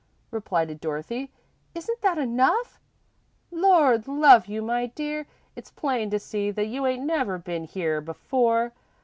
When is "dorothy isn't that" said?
0.81-2.17